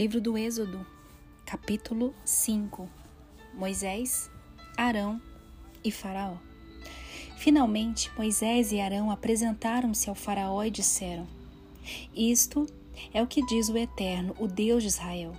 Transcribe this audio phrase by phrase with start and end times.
[0.00, 0.86] Livro do Êxodo,
[1.44, 2.88] capítulo 5
[3.52, 4.30] Moisés,
[4.74, 5.20] Arão
[5.84, 6.36] e Faraó.
[7.36, 11.26] Finalmente, Moisés e Arão apresentaram-se ao Faraó e disseram:
[12.14, 12.64] Isto
[13.12, 15.34] é o que diz o Eterno, o Deus de Israel.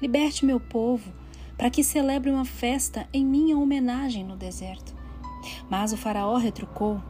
[0.00, 1.12] Liberte meu povo,
[1.58, 4.94] para que celebre uma festa em minha homenagem no deserto.
[5.68, 7.02] Mas o Faraó retrucou: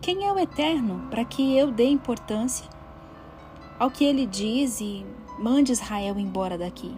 [0.00, 2.70] Quem é o Eterno para que eu dê importância
[3.76, 5.04] ao que ele diz e
[5.38, 6.94] mande Israel embora daqui?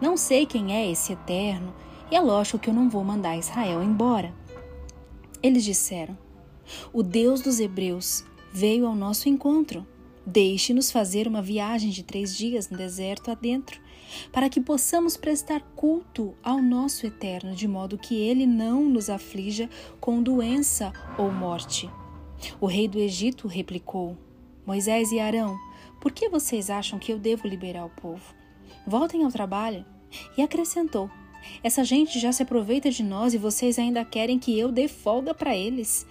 [0.00, 1.74] Não sei quem é esse Eterno
[2.10, 4.34] e é lógico que eu não vou mandar Israel embora.
[5.42, 6.16] Eles disseram:
[6.92, 9.86] O Deus dos Hebreus veio ao nosso encontro.
[10.26, 13.80] Deixe-nos fazer uma viagem de três dias no deserto adentro,
[14.30, 19.68] para que possamos prestar culto ao nosso Eterno, de modo que ele não nos aflija
[19.98, 21.90] com doença ou morte.
[22.60, 24.16] O rei do Egito replicou:
[24.66, 25.58] Moisés e Arão,
[26.00, 28.34] por que vocês acham que eu devo liberar o povo?
[28.86, 29.84] Voltem ao trabalho.
[30.36, 31.10] E acrescentou:
[31.62, 35.34] essa gente já se aproveita de nós e vocês ainda querem que eu dê folga
[35.34, 36.06] para eles.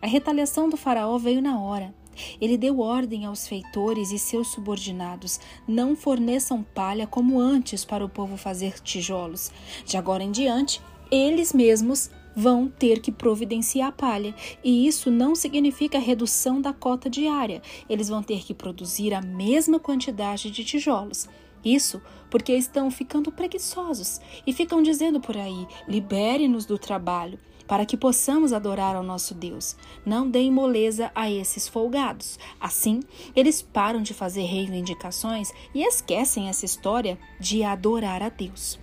[0.00, 1.94] A retaliação do Faraó veio na hora.
[2.40, 8.08] Ele deu ordem aos feitores e seus subordinados: não forneçam palha como antes para o
[8.08, 9.50] povo fazer tijolos.
[9.84, 15.98] De agora em diante, eles mesmos vão ter que providenciar palha, e isso não significa
[15.98, 17.62] redução da cota diária.
[17.88, 21.28] Eles vão ter que produzir a mesma quantidade de tijolos.
[21.64, 27.96] Isso porque estão ficando preguiçosos e ficam dizendo por aí: libere-nos do trabalho para que
[27.96, 29.76] possamos adorar ao nosso Deus.
[30.04, 32.38] Não deem moleza a esses folgados.
[32.60, 33.00] Assim,
[33.34, 38.78] eles param de fazer reivindicações e esquecem essa história de adorar a Deus.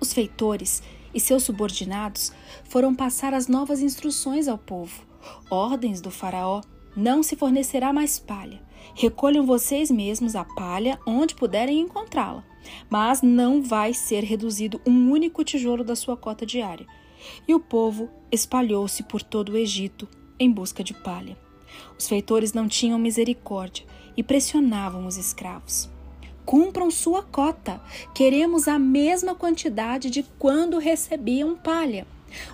[0.00, 0.82] Os feitores
[1.16, 2.30] e seus subordinados
[2.64, 5.02] foram passar as novas instruções ao povo,
[5.50, 6.60] ordens do Faraó
[6.94, 8.62] não se fornecerá mais palha.
[8.94, 12.44] Recolham vocês mesmos a palha onde puderem encontrá-la,
[12.88, 16.86] mas não vai ser reduzido um único tijolo da sua cota diária.
[17.48, 20.06] E o povo espalhou-se por todo o Egito
[20.38, 21.36] em busca de palha.
[21.98, 23.84] Os feitores não tinham misericórdia
[24.16, 25.90] e pressionavam os escravos.
[26.46, 27.80] Cumpram sua cota.
[28.14, 32.06] Queremos a mesma quantidade de quando recebiam palha.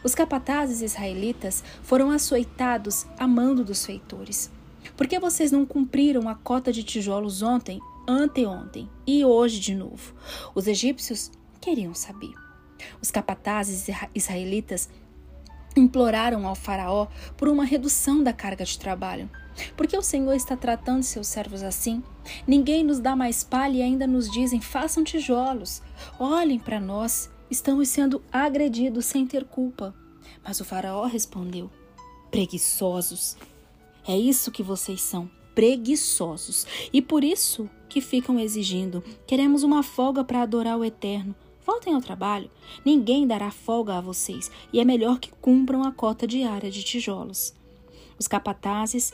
[0.02, 4.50] Os capatazes israelitas foram açoitados a mando dos feitores.
[4.96, 10.14] Por que vocês não cumpriram a cota de tijolos ontem, anteontem e hoje de novo?
[10.54, 11.30] Os egípcios
[11.60, 12.32] queriam saber.
[13.00, 14.88] Os capatazes israelitas
[15.76, 19.28] imploraram ao Faraó por uma redução da carga de trabalho.
[19.76, 22.02] Por que o Senhor está tratando seus servos assim?
[22.46, 25.82] Ninguém nos dá mais palha e ainda nos dizem: façam tijolos.
[26.18, 29.94] Olhem para nós, estamos sendo agredidos sem ter culpa.
[30.44, 31.70] Mas o Faraó respondeu:
[32.30, 33.36] preguiçosos.
[34.06, 36.66] É isso que vocês são, preguiçosos.
[36.92, 41.34] E por isso que ficam exigindo: queremos uma folga para adorar o Eterno.
[41.64, 42.50] Voltem ao trabalho.
[42.84, 47.54] Ninguém dará folga a vocês e é melhor que cumpram a cota diária de tijolos.
[48.18, 49.12] Os capatazes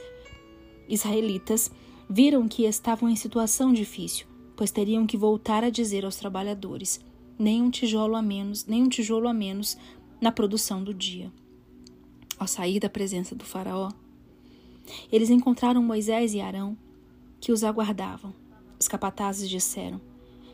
[0.89, 1.71] israelitas
[2.09, 4.27] viram que estavam em situação difícil,
[4.57, 7.01] pois teriam que voltar a dizer aos trabalhadores:
[7.39, 9.77] nem um tijolo a menos, nem um tijolo a menos
[10.21, 11.33] na produção do dia.
[12.39, 13.91] Ao sair da presença do faraó,
[15.13, 16.77] eles encontraram Moisés e Arão,
[17.41, 18.33] que os aguardavam.
[18.81, 20.01] Os capatazes disseram: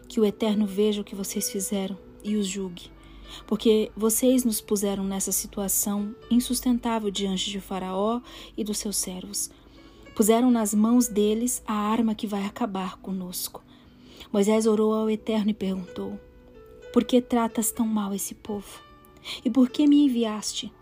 [0.09, 2.91] Que o Eterno veja o que vocês fizeram e os julgue,
[3.47, 8.21] porque vocês nos puseram nessa situação insustentável diante de Faraó
[8.57, 9.51] e dos seus servos.
[10.15, 13.63] Puseram nas mãos deles a arma que vai acabar conosco.
[14.33, 16.19] Moisés orou ao Eterno e perguntou:
[16.93, 18.81] Por que tratas tão mal esse povo?
[19.45, 20.73] E por que me enviaste?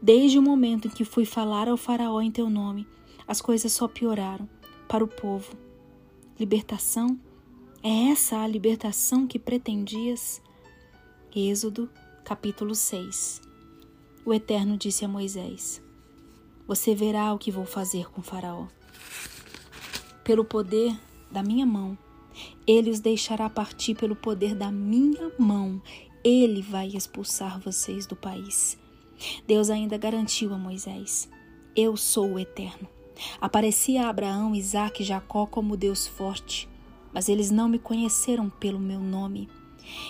[0.00, 2.86] Desde o momento em que fui falar ao Faraó em teu nome,
[3.26, 4.48] as coisas só pioraram
[4.88, 5.52] para o povo.
[6.38, 7.18] Libertação?
[7.82, 10.42] É essa a libertação que pretendias?
[11.34, 11.88] Êxodo,
[12.24, 13.40] capítulo 6.
[14.24, 15.82] O Eterno disse a Moisés:
[16.70, 18.68] Você verá o que vou fazer com Faraó.
[20.22, 20.96] Pelo poder
[21.28, 21.98] da minha mão,
[22.64, 25.82] ele os deixará partir pelo poder da minha mão.
[26.22, 28.78] Ele vai expulsar vocês do país.
[29.48, 31.28] Deus ainda garantiu a Moisés:
[31.74, 32.86] Eu sou o Eterno.
[33.40, 36.68] Apareci a Abraão, Isaque e Jacó como Deus forte,
[37.12, 39.48] mas eles não me conheceram pelo meu nome.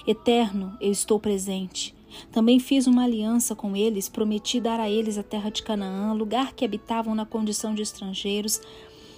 [0.07, 1.97] Eterno, eu estou presente.
[2.31, 6.53] Também fiz uma aliança com eles, prometi dar a eles a terra de Canaã, lugar
[6.53, 8.61] que habitavam na condição de estrangeiros.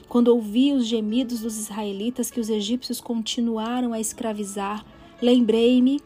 [0.08, 4.84] Quando ouvi os gemidos dos israelitas que os egípcios continuaram a escravizar,
[5.20, 6.00] lembrei-me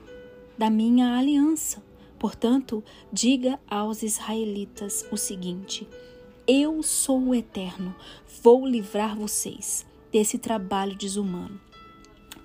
[0.57, 1.83] da minha aliança.
[2.19, 5.87] Portanto, diga aos israelitas o seguinte:
[6.47, 7.95] Eu sou o Eterno,
[8.43, 11.66] vou livrar vocês desse trabalho desumano.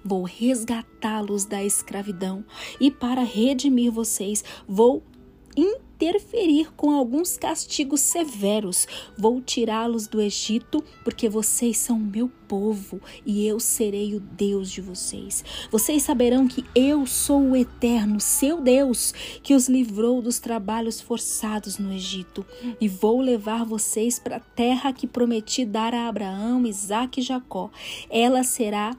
[0.04, 2.44] Vou resgatá-los da escravidão
[2.80, 5.04] e para redimir vocês, vou
[5.56, 8.88] interferir com alguns castigos severos.
[9.18, 14.82] Vou tirá-los do Egito, porque vocês são meu povo e eu serei o Deus de
[14.82, 15.44] vocês.
[15.70, 19.14] Vocês saberão que eu sou o Eterno, seu Deus,
[19.44, 22.46] que os livrou dos trabalhos forçados no Egito.
[22.80, 27.70] E vou levar vocês para a terra que prometi dar a Abraão, Isaque e Jacó.
[28.10, 28.96] Ela será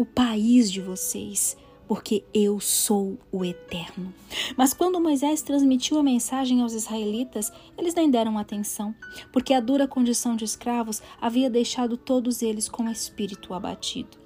[0.00, 4.14] o país de vocês porque eu sou o Eterno.
[4.56, 8.94] Mas quando Moisés transmitiu a mensagem aos israelitas, eles nem deram atenção,
[9.30, 14.16] porque a dura condição de escravos havia deixado todos eles com o espírito abatido.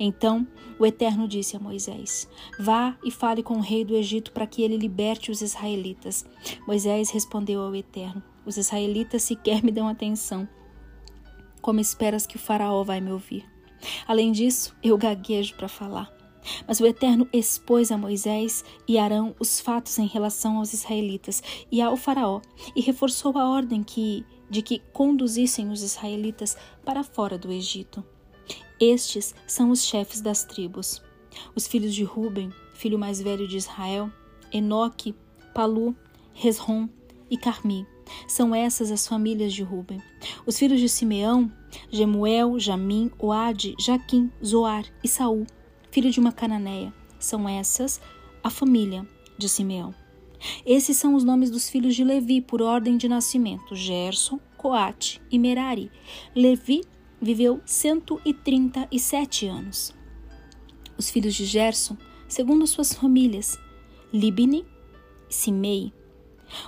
[0.00, 0.48] Então
[0.80, 2.28] o Eterno disse a Moisés:
[2.58, 6.24] Vá e fale com o rei do Egito para que ele liberte os israelitas.
[6.66, 10.48] Moisés respondeu ao Eterno: Os israelitas sequer me dão atenção.
[11.60, 13.59] Como esperas que o Faraó vai me ouvir?
[14.06, 16.12] Além disso, eu gaguejo para falar.
[16.66, 21.80] Mas o Eterno expôs a Moisés e Arão os fatos em relação aos israelitas e
[21.82, 22.40] ao Faraó,
[22.74, 28.04] e reforçou a ordem que, de que conduzissem os israelitas para fora do Egito.
[28.80, 31.02] Estes são os chefes das tribos:
[31.54, 34.10] os filhos de Ruben, filho mais velho de Israel,
[34.52, 35.14] Enoque,
[35.54, 35.94] Palu,
[36.32, 36.88] Resrom
[37.30, 37.86] e Carmi.
[38.26, 40.00] São essas as famílias de Ruben.
[40.46, 41.50] Os filhos de Simeão,
[41.90, 45.46] Gemuel, Jamim, Oade, Jaquim, Zoar e Saul
[45.90, 46.92] filho de uma cananeia.
[47.18, 48.00] São essas
[48.42, 49.94] a família de Simeão.
[50.64, 55.38] Esses são os nomes dos filhos de Levi por ordem de nascimento: Gerson, Coate e
[55.38, 55.90] Merari.
[56.34, 56.82] Levi
[57.20, 59.94] viveu 137 anos.
[60.96, 61.96] Os filhos de Gerson,
[62.26, 63.58] segundo suas famílias:
[64.12, 64.64] Libni,
[65.28, 65.92] Simei.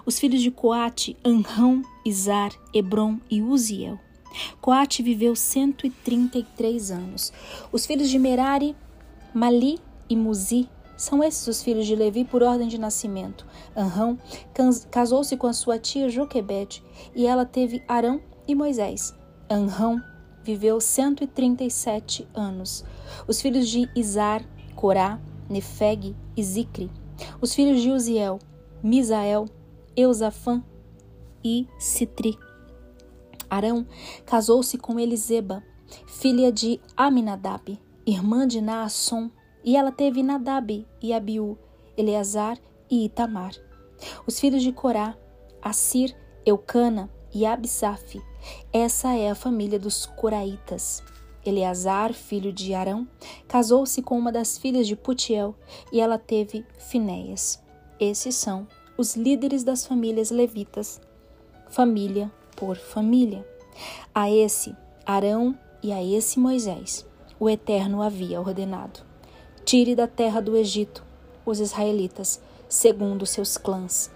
[0.04, 3.98] Os filhos de Coate, Anrão, Izar, Hebron e Uziel.
[4.60, 7.32] Coate viveu 133 anos.
[7.70, 8.74] Os filhos de Merari,
[9.34, 13.46] Mali e Muzi são esses os filhos de Levi por ordem de nascimento.
[13.76, 14.18] Anrão
[14.90, 16.82] casou-se com a sua tia Joquebede
[17.14, 19.14] e ela teve Arão e Moisés.
[19.50, 20.00] Anrão
[20.44, 22.84] viveu 137 anos.
[23.26, 24.44] Os filhos de Izar,
[24.74, 26.90] Corá, Nefeg e Zicre.
[27.40, 28.38] Os filhos de Uziel,
[28.82, 29.46] Misael,
[29.96, 30.62] Eusafã
[31.44, 32.38] e Citri.
[33.48, 33.86] Arão
[34.24, 35.62] casou-se com Eliseba,
[36.06, 39.30] filha de Aminadab irmã de Naasson,
[39.64, 41.56] e ela teve Nadab e Abiú,
[41.96, 42.58] Eleazar
[42.90, 43.52] e Itamar.
[44.26, 45.16] Os filhos de Corá,
[45.60, 48.20] Assir, Eucana e Absaf.
[48.72, 51.02] Essa é a família dos Coraitas.
[51.44, 53.06] Eleazar, filho de Arão,
[53.46, 55.54] casou-se com uma das filhas de Putiel
[55.92, 57.62] e ela teve Finéias.
[58.00, 58.66] Esses são
[58.96, 61.00] os líderes das famílias levitas,
[61.68, 63.46] família por família.
[64.14, 67.06] A esse Arão e a esse Moisés
[67.40, 69.00] o Eterno havia ordenado:
[69.64, 71.04] Tire da terra do Egito
[71.44, 74.10] os israelitas, segundo seus clãs.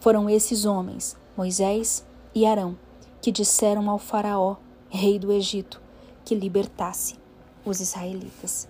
[0.00, 2.04] Foram esses homens, Moisés
[2.34, 2.76] e Arão,
[3.22, 4.56] que disseram ao Faraó,
[4.90, 5.80] rei do Egito,
[6.24, 7.16] que libertasse
[7.64, 8.68] os israelitas.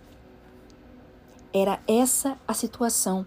[1.52, 3.26] Era essa a situação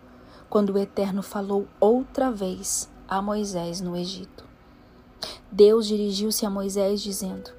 [0.51, 4.45] quando o Eterno falou outra vez a Moisés no Egito.
[5.52, 7.49] Deus dirigiu-se a Moisés dizendo: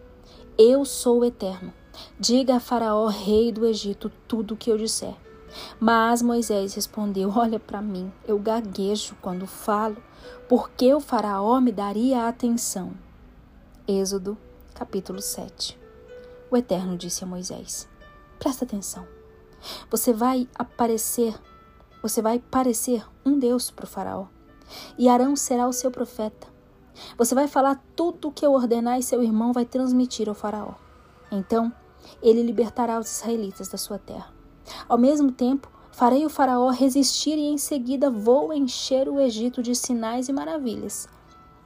[0.56, 1.72] Eu sou o Eterno
[2.18, 5.14] Diga a Faraó, rei do Egito, tudo o que eu disser.
[5.78, 9.96] Mas Moisés respondeu: Olha para mim, eu gaguejo quando falo,
[10.48, 12.92] porque o Faraó me daria atenção.
[13.86, 14.38] Êxodo,
[14.74, 15.78] capítulo 7.
[16.50, 17.88] O Eterno disse a Moisés:
[18.38, 19.06] Presta atenção.
[19.90, 21.34] Você vai aparecer,
[22.02, 24.26] você vai parecer um Deus para o Faraó,
[24.98, 26.48] e Arão será o seu profeta.
[27.16, 30.74] Você vai falar tudo o que eu ordenar e seu irmão vai transmitir ao Faraó.
[31.30, 31.72] Então,
[32.22, 34.32] ele libertará os israelitas da sua terra.
[34.88, 39.74] Ao mesmo tempo, farei o Faraó resistir e em seguida vou encher o Egito de
[39.74, 41.08] sinais e maravilhas.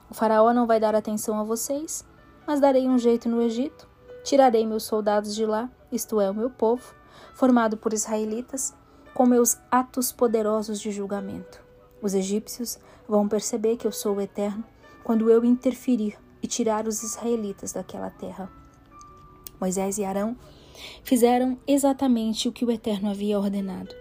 [0.09, 2.05] O Faraó não vai dar atenção a vocês,
[2.47, 3.89] mas darei um jeito no Egito.
[4.23, 6.95] Tirarei meus soldados de lá, isto é, o meu povo,
[7.35, 8.75] formado por israelitas,
[9.17, 11.65] com meus atos poderosos de julgamento.
[12.03, 14.63] Os egípcios vão perceber que eu sou o Eterno
[15.03, 18.53] quando eu interferir e tirar os israelitas daquela terra.
[19.59, 20.37] Moisés e Arão
[21.03, 23.95] fizeram exatamente o que o Eterno havia ordenado.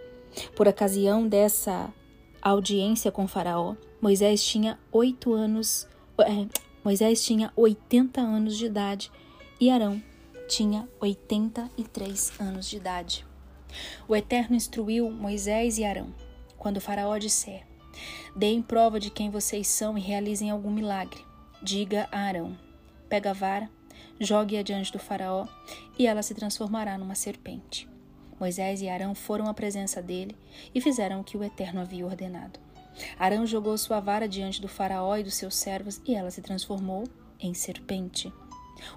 [0.53, 1.93] Por ocasião dessa
[2.41, 5.87] audiência com Faraó, Moisés tinha oito anos,
[6.19, 6.45] é,
[6.83, 9.09] Moisés tinha 80 anos de idade
[9.61, 10.03] e Arão
[10.49, 13.34] tinha 83 anos de idade.
[14.07, 16.13] O Eterno instruiu Moisés e Arão.
[16.57, 17.63] Quando o Faraó disser:
[18.35, 21.23] Deem prova de quem vocês são e realizem algum milagre.
[21.61, 22.57] Diga a Arão:
[23.09, 23.69] Pega a vara
[24.19, 25.45] Jogue-a diante do Faraó
[25.99, 27.87] e ela se transformará numa serpente.
[28.39, 30.35] Moisés e Arão foram à presença dele
[30.73, 32.59] e fizeram o que o Eterno havia ordenado.
[33.19, 37.03] Arão jogou sua vara diante do Faraó e dos seus servos e ela se transformou
[37.39, 38.31] em serpente.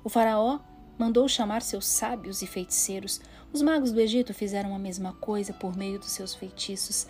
[0.05, 0.61] O Faraó
[0.99, 3.21] mandou chamar seus sábios e feiticeiros.
[3.53, 7.07] Os magos do Egito fizeram a mesma coisa por meio dos seus feitiços.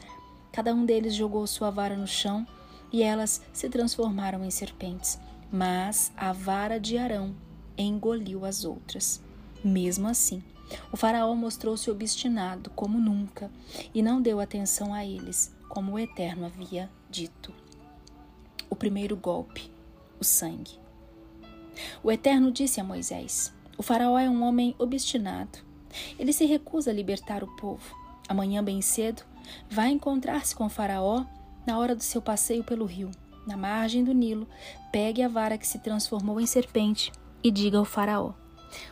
[0.53, 2.47] Cada um deles jogou sua vara no chão
[2.93, 5.19] e elas se transformaram em serpentes.
[5.51, 7.35] Mas a vara de Arão
[7.77, 9.23] engoliu as outras.
[9.65, 10.43] Mesmo assim,
[10.93, 13.51] o Faraó mostrou-se obstinado como nunca
[13.95, 17.53] e não deu atenção a eles, como o Eterno havia dito.
[18.69, 19.71] O primeiro golpe,
[20.21, 20.79] o sangue.
[22.03, 25.61] O Eterno disse a Moisés: O Faraó é um homem obstinado.
[26.19, 27.97] Ele se recusa a libertar o povo.
[28.29, 29.23] Amanhã, bem cedo,
[29.71, 31.25] vai encontrar-se com o Faraó
[31.65, 33.13] na hora do seu passeio pelo rio,
[33.47, 34.49] na margem do Nilo.
[34.91, 38.33] Pegue a vara que se transformou em serpente e diga ao Faraó: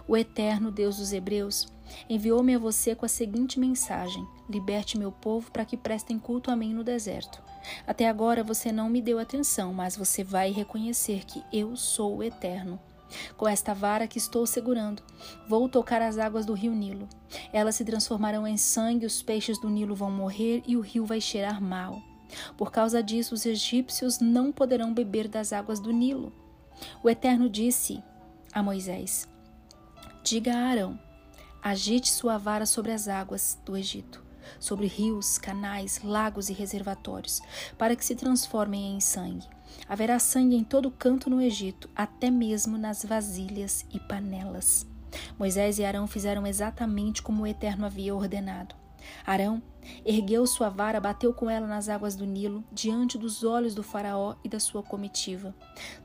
[0.06, 1.66] O Eterno Deus dos Hebreus
[2.08, 6.54] enviou-me a você com a seguinte mensagem: Liberte meu povo para que prestem culto a
[6.54, 7.42] mim no deserto.
[7.84, 12.22] Até agora você não me deu atenção, mas você vai reconhecer que eu sou o
[12.22, 12.78] Eterno.
[13.36, 15.02] Com esta vara que estou segurando,
[15.48, 17.08] vou tocar as águas do rio Nilo.
[17.52, 21.20] Elas se transformarão em sangue, os peixes do Nilo vão morrer e o rio vai
[21.20, 22.02] cheirar mal.
[22.56, 26.32] Por causa disso, os egípcios não poderão beber das águas do Nilo.
[27.02, 28.02] O Eterno disse
[28.52, 29.28] a Moisés:
[30.22, 30.98] Diga a Arão:
[31.62, 34.25] agite sua vara sobre as águas do Egito
[34.58, 37.40] sobre rios, canais, lagos e reservatórios,
[37.76, 39.46] para que se transformem em sangue.
[39.88, 44.86] Haverá sangue em todo canto no Egito, até mesmo nas vasilhas e panelas.
[45.38, 48.74] Moisés e Arão fizeram exatamente como o Eterno havia ordenado.
[49.24, 49.62] Arão
[50.04, 54.34] ergueu sua vara, bateu com ela nas águas do Nilo, diante dos olhos do Faraó
[54.42, 55.54] e da sua comitiva.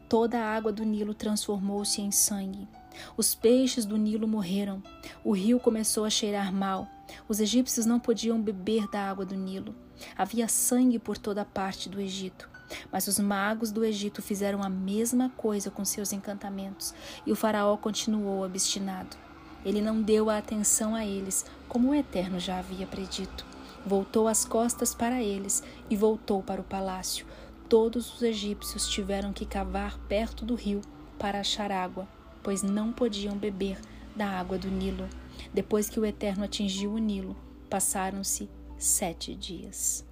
[0.07, 2.67] Toda a água do Nilo transformou-se em sangue.
[3.15, 4.81] Os peixes do Nilo morreram.
[5.23, 6.87] O rio começou a cheirar mal.
[7.27, 9.75] Os egípcios não podiam beber da água do Nilo.
[10.17, 12.49] Havia sangue por toda parte do Egito.
[12.91, 16.93] Mas os magos do Egito fizeram a mesma coisa com seus encantamentos,
[17.25, 19.17] e o Faraó continuou obstinado.
[19.65, 23.45] Ele não deu a atenção a eles, como o Eterno já havia predito.
[23.85, 27.25] Voltou as costas para eles e voltou para o palácio.
[27.67, 30.81] Todos os egípcios tiveram que cavar perto do rio
[31.17, 32.07] para achar água,
[32.43, 33.77] pois não podiam beber
[34.15, 35.07] da água do Nilo.
[35.53, 37.35] Depois que o Eterno atingiu o Nilo,
[37.69, 40.05] passaram-se sete dias.